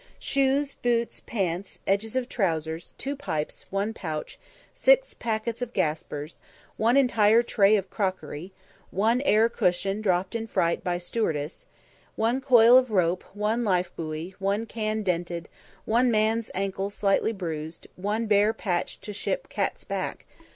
[0.17, 4.39] "Shoes, boots, pants, edges of trousers; two pipes, one pouch,
[4.73, 6.39] six packets of gaspers;
[6.75, 8.51] one entire tray of crockery;
[8.89, 11.67] one air cushion dropped in fright by stewardess;
[12.15, 15.47] one coil of rope, one life buoy, one tin can dented,
[15.85, 20.25] one man's ankles slightly bruised; one bare patch to ship's cat's back.